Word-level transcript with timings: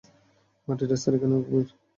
মাটির 0.67 0.91
স্তর 0.93 1.13
এখানে 1.17 1.33
অগভীর। 1.39 1.67